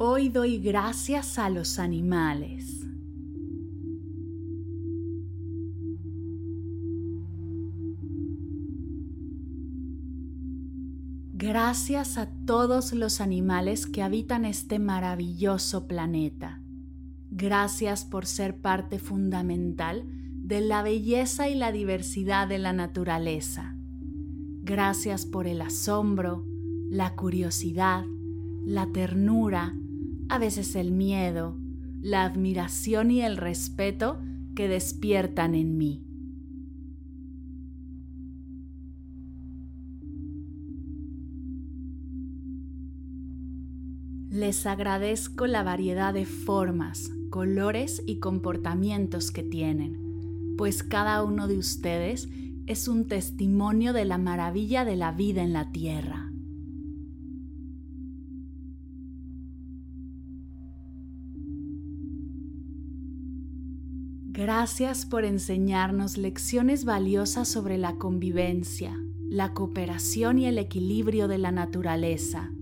Hoy 0.00 0.28
doy 0.28 0.58
gracias 0.58 1.40
a 1.40 1.50
los 1.50 1.80
animales. 1.80 2.86
Gracias 11.32 12.16
a 12.16 12.30
todos 12.46 12.92
los 12.92 13.20
animales 13.20 13.88
que 13.88 14.04
habitan 14.04 14.44
este 14.44 14.78
maravilloso 14.78 15.88
planeta. 15.88 16.62
Gracias 17.32 18.04
por 18.04 18.26
ser 18.26 18.60
parte 18.60 19.00
fundamental 19.00 20.04
de 20.06 20.60
la 20.60 20.82
belleza 20.82 21.48
y 21.48 21.56
la 21.56 21.72
diversidad 21.72 22.46
de 22.46 22.60
la 22.60 22.72
naturaleza. 22.72 23.74
Gracias 24.62 25.26
por 25.26 25.48
el 25.48 25.60
asombro, 25.60 26.46
la 26.88 27.16
curiosidad, 27.16 28.04
la 28.64 28.86
ternura, 28.92 29.74
a 30.28 30.38
veces 30.38 30.76
el 30.76 30.92
miedo, 30.92 31.56
la 32.00 32.24
admiración 32.24 33.10
y 33.10 33.22
el 33.22 33.36
respeto 33.36 34.18
que 34.54 34.68
despiertan 34.68 35.54
en 35.54 35.76
mí. 35.76 36.04
Les 44.30 44.66
agradezco 44.66 45.46
la 45.46 45.62
variedad 45.62 46.12
de 46.12 46.26
formas, 46.26 47.10
colores 47.30 48.02
y 48.06 48.20
comportamientos 48.20 49.30
que 49.30 49.42
tienen, 49.42 50.54
pues 50.56 50.82
cada 50.82 51.24
uno 51.24 51.48
de 51.48 51.56
ustedes 51.56 52.28
es 52.66 52.88
un 52.88 53.06
testimonio 53.06 53.92
de 53.92 54.04
la 54.04 54.18
maravilla 54.18 54.84
de 54.84 54.96
la 54.96 55.12
vida 55.12 55.42
en 55.42 55.54
la 55.54 55.72
Tierra. 55.72 56.27
Gracias 64.38 65.04
por 65.04 65.24
enseñarnos 65.24 66.16
lecciones 66.16 66.84
valiosas 66.84 67.48
sobre 67.48 67.76
la 67.76 67.96
convivencia, 67.96 68.96
la 69.28 69.52
cooperación 69.52 70.38
y 70.38 70.46
el 70.46 70.58
equilibrio 70.58 71.26
de 71.26 71.38
la 71.38 71.50
naturaleza. 71.50 72.52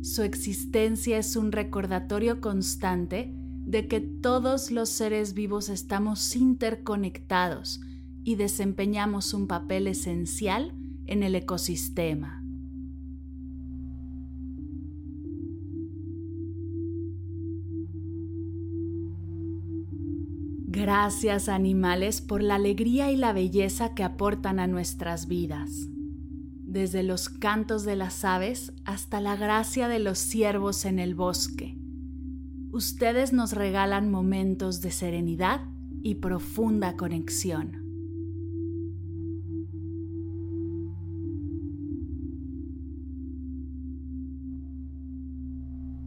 Su 0.00 0.22
existencia 0.24 1.18
es 1.18 1.36
un 1.36 1.52
recordatorio 1.52 2.40
constante 2.40 3.32
de 3.32 3.86
que 3.86 4.00
todos 4.00 4.72
los 4.72 4.88
seres 4.88 5.34
vivos 5.34 5.68
estamos 5.68 6.34
interconectados 6.34 7.80
y 8.24 8.34
desempeñamos 8.34 9.34
un 9.34 9.46
papel 9.46 9.86
esencial 9.86 10.74
en 11.06 11.22
el 11.22 11.36
ecosistema. 11.36 12.41
Gracias 20.82 21.48
animales 21.48 22.20
por 22.20 22.42
la 22.42 22.56
alegría 22.56 23.12
y 23.12 23.16
la 23.16 23.32
belleza 23.32 23.94
que 23.94 24.02
aportan 24.02 24.58
a 24.58 24.66
nuestras 24.66 25.28
vidas. 25.28 25.86
Desde 26.64 27.04
los 27.04 27.28
cantos 27.28 27.84
de 27.84 27.94
las 27.94 28.24
aves 28.24 28.72
hasta 28.84 29.20
la 29.20 29.36
gracia 29.36 29.86
de 29.86 30.00
los 30.00 30.18
ciervos 30.18 30.84
en 30.84 30.98
el 30.98 31.14
bosque. 31.14 31.78
Ustedes 32.72 33.32
nos 33.32 33.52
regalan 33.52 34.10
momentos 34.10 34.80
de 34.80 34.90
serenidad 34.90 35.68
y 36.02 36.16
profunda 36.16 36.96
conexión. 36.96 37.76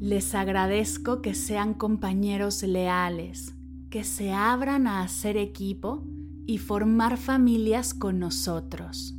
Les 0.01 0.35
agradezco 0.35 1.21
que 1.21 1.33
sean 1.33 1.73
compañeros 1.73 2.61
leales, 2.61 3.55
que 3.95 4.03
se 4.03 4.33
abran 4.33 4.87
a 4.87 5.03
hacer 5.03 5.37
equipo 5.37 6.03
y 6.45 6.57
formar 6.57 7.15
familias 7.15 7.93
con 7.93 8.19
nosotros. 8.19 9.15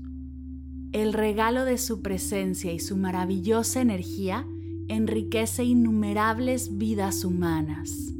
El 0.93 1.15
regalo 1.15 1.65
de 1.65 1.79
su 1.79 2.03
presencia 2.03 2.75
y 2.75 2.79
su 2.79 2.99
maravillosa 2.99 3.81
energía 3.81 4.47
enriquece 4.89 5.65
innumerables 5.65 6.77
vidas 6.77 7.25
humanas. 7.25 8.13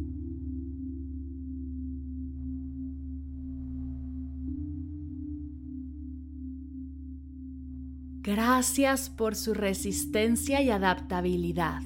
Gracias 8.23 9.11
por 9.11 9.35
su 9.35 9.53
resistencia 9.53 10.63
y 10.63 10.71
adaptabilidad 10.71 11.83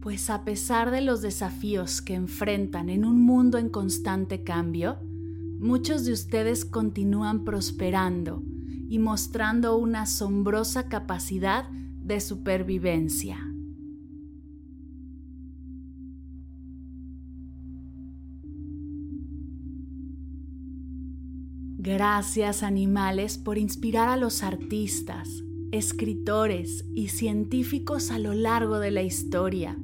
pues 0.00 0.30
a 0.30 0.44
pesar 0.44 0.90
de 0.90 1.02
los 1.02 1.20
desafíos 1.20 2.00
que 2.00 2.14
enfrentan 2.14 2.88
en 2.88 3.04
un 3.04 3.20
mundo 3.20 3.58
en 3.58 3.68
constante 3.68 4.42
cambio, 4.42 4.98
muchos 5.58 6.06
de 6.06 6.12
ustedes 6.12 6.64
continúan 6.64 7.44
prosperando 7.44 8.42
y 8.88 8.98
mostrando 8.98 9.76
una 9.76 10.02
asombrosa 10.02 10.88
capacidad 10.88 11.68
de 11.68 12.20
supervivencia. 12.20 13.46
Gracias 21.76 22.62
animales 22.62 23.36
por 23.36 23.58
inspirar 23.58 24.08
a 24.08 24.16
los 24.16 24.42
artistas, 24.42 25.28
escritores 25.72 26.84
y 26.94 27.08
científicos 27.08 28.10
a 28.10 28.18
lo 28.18 28.32
largo 28.32 28.78
de 28.78 28.90
la 28.90 29.02
historia 29.02 29.78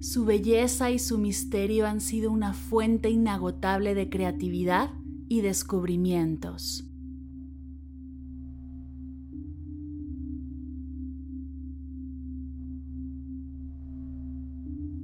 su 0.00 0.24
belleza 0.24 0.90
y 0.90 0.98
su 0.98 1.18
misterio 1.18 1.86
han 1.86 2.00
sido 2.00 2.30
una 2.30 2.52
fuente 2.52 3.10
inagotable 3.10 3.94
de 3.94 4.08
creatividad 4.08 4.90
y 5.28 5.40
descubrimientos. 5.40 6.84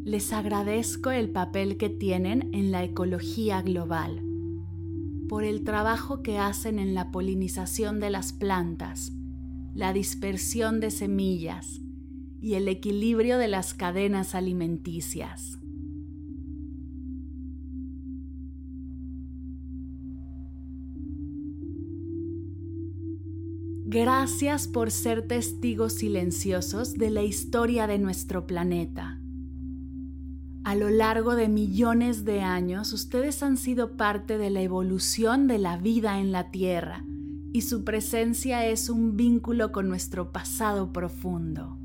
Les 0.05 0.33
agradezco 0.33 1.11
el 1.11 1.31
papel 1.31 1.77
que 1.77 1.89
tienen 1.89 2.51
en 2.53 2.73
la 2.73 2.83
ecología 2.83 3.63
global, 3.63 4.21
por 5.29 5.45
el 5.45 5.65
trabajo 5.65 6.23
que 6.23 6.39
hacen 6.39 6.79
en 6.79 6.95
la 6.95 7.11
polinización 7.11 8.01
de 8.01 8.11
las 8.11 8.33
plantas, 8.33 9.13
la 9.75 9.93
dispersión 9.93 10.81
de 10.81 10.91
semillas, 10.91 11.81
y 12.43 12.55
el 12.55 12.69
equilibrio 12.69 13.39
de 13.39 13.47
las 13.47 13.73
cadenas 13.73 14.35
alimenticias. 14.35 15.59
Gracias 23.87 24.69
por 24.69 24.91
ser 24.91 25.29
testigos 25.29 25.93
silenciosos 25.93 26.95
de 26.95 27.11
la 27.11 27.23
historia 27.23 27.87
de 27.87 27.99
nuestro 27.99 28.47
planeta. 28.47 29.21
A 30.65 30.75
lo 30.75 30.89
largo 30.89 31.35
de 31.37 31.49
millones 31.49 32.25
de 32.25 32.41
años, 32.41 32.93
ustedes 32.93 33.43
han 33.43 33.57
sido 33.57 33.97
parte 33.97 34.39
de 34.39 34.51
la 34.51 34.63
evolución 34.63 35.47
de 35.47 35.59
la 35.59 35.77
vida 35.77 36.21
en 36.21 36.33
la 36.33 36.51
Tierra 36.51 37.05
y 37.53 37.63
su 37.63 37.85
presencia 37.85 38.67
es 38.67 38.89
un 38.89 39.17
vínculo 39.17 39.73
con 39.73 39.89
nuestro 39.89 40.33
pasado 40.33 40.93
profundo. 40.93 41.82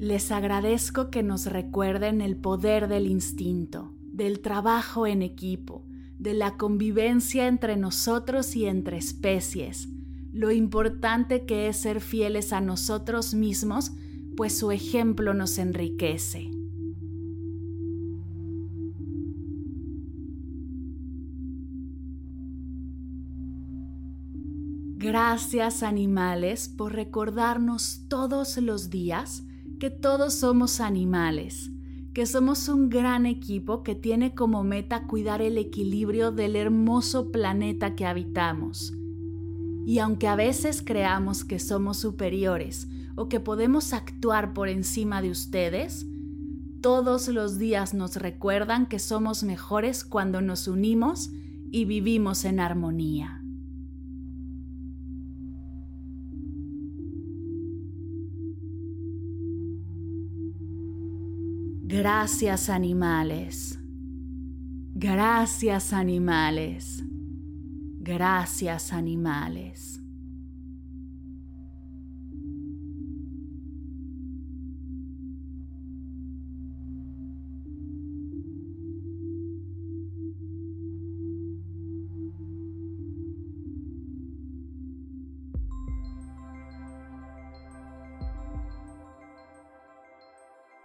Les 0.00 0.32
agradezco 0.32 1.10
que 1.10 1.22
nos 1.22 1.44
recuerden 1.44 2.22
el 2.22 2.34
poder 2.34 2.88
del 2.88 3.06
instinto, 3.06 3.92
del 4.00 4.40
trabajo 4.40 5.06
en 5.06 5.20
equipo, 5.20 5.84
de 6.18 6.32
la 6.32 6.56
convivencia 6.56 7.46
entre 7.48 7.76
nosotros 7.76 8.56
y 8.56 8.64
entre 8.64 8.96
especies, 8.96 9.90
lo 10.32 10.52
importante 10.52 11.44
que 11.44 11.68
es 11.68 11.76
ser 11.76 12.00
fieles 12.00 12.54
a 12.54 12.62
nosotros 12.62 13.34
mismos, 13.34 13.92
pues 14.38 14.56
su 14.56 14.70
ejemplo 14.70 15.34
nos 15.34 15.58
enriquece. 15.58 16.50
Gracias 24.96 25.82
animales 25.82 26.70
por 26.70 26.94
recordarnos 26.94 28.06
todos 28.08 28.56
los 28.56 28.88
días 28.88 29.44
que 29.80 29.88
todos 29.88 30.34
somos 30.34 30.78
animales, 30.78 31.70
que 32.12 32.26
somos 32.26 32.68
un 32.68 32.90
gran 32.90 33.24
equipo 33.24 33.82
que 33.82 33.94
tiene 33.94 34.34
como 34.34 34.62
meta 34.62 35.06
cuidar 35.06 35.40
el 35.40 35.56
equilibrio 35.56 36.32
del 36.32 36.54
hermoso 36.54 37.32
planeta 37.32 37.96
que 37.96 38.04
habitamos. 38.04 38.92
Y 39.86 39.98
aunque 40.00 40.28
a 40.28 40.36
veces 40.36 40.82
creamos 40.84 41.44
que 41.44 41.58
somos 41.58 41.96
superiores 41.96 42.88
o 43.16 43.30
que 43.30 43.40
podemos 43.40 43.94
actuar 43.94 44.52
por 44.52 44.68
encima 44.68 45.22
de 45.22 45.30
ustedes, 45.30 46.06
todos 46.82 47.28
los 47.28 47.58
días 47.58 47.94
nos 47.94 48.16
recuerdan 48.16 48.86
que 48.86 48.98
somos 48.98 49.42
mejores 49.44 50.04
cuando 50.04 50.42
nos 50.42 50.68
unimos 50.68 51.30
y 51.70 51.86
vivimos 51.86 52.44
en 52.44 52.60
armonía. 52.60 53.39
Gracias 61.92 62.68
animales. 62.68 63.76
Gracias 64.94 65.92
animales. 65.92 67.02
Gracias 67.98 68.92
animales. 68.92 70.00